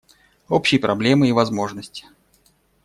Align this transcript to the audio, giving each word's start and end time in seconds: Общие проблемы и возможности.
Общие 0.49 0.81
проблемы 0.81 1.29
и 1.29 1.31
возможности. 1.31 2.07